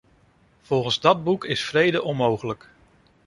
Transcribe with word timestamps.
Volgens 0.61 0.99
dat 0.99 1.23
boek 1.23 1.45
is 1.45 1.63
vrede 1.63 2.03
onmogelijk. 2.03 2.69